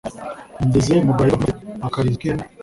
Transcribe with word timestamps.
Ngeze 0.67 0.93
mu 1.05 1.11
gahinga 1.17 1.37
mfunga 1.39 1.59
feri-Akarizo 1.73 2.17
k'ihene. 2.19 2.45